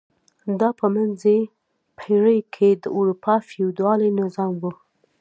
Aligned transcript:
دا 0.59 0.69
په 0.79 0.85
منځنۍ 0.95 1.39
پېړۍ 1.97 2.39
کې 2.55 2.69
د 2.83 2.85
اروپا 2.97 3.35
فیوډالي 3.49 4.09
نظام 4.21 4.53
و. 4.61 4.63